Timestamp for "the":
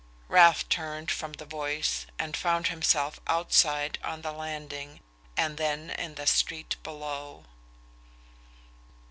1.33-1.45, 4.23-4.31, 6.15-6.25